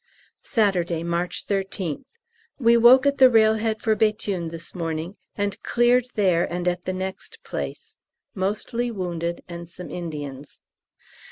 Saturday, 0.41 1.03
March 1.03 1.45
13th. 1.45 2.05
We 2.57 2.75
woke 2.75 3.05
at 3.05 3.19
the 3.19 3.29
railhead 3.29 3.83
for 3.83 3.95
Béthune 3.95 4.49
this 4.49 4.73
morning, 4.73 5.15
and 5.35 5.61
cleared 5.61 6.07
there 6.15 6.51
and 6.51 6.67
at 6.67 6.85
the 6.85 6.93
next 6.93 7.43
place, 7.43 7.97
mostly 8.33 8.89
wounded 8.89 9.43
and 9.47 9.69
some 9.69 9.91
Indians. 9.91 10.63